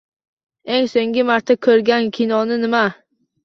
Eng 0.77 0.87
so'nggi 0.93 1.27
marta 1.31 1.59
k'organ 1.67 2.11
kinoing 2.19 2.59
nima? 2.67 2.85